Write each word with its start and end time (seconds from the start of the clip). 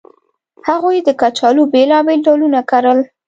هغوی 0.67 0.97
د 1.07 1.09
کچالو 1.21 1.63
بېلابېل 1.73 2.19
ډولونه 2.25 2.59
کرل 2.71 2.99